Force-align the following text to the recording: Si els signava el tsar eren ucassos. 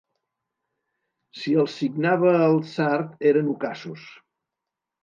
Si 1.41 1.53
els 1.65 1.77
signava 1.83 2.35
el 2.49 2.59
tsar 2.71 2.99
eren 3.35 3.55
ucassos. 3.57 4.13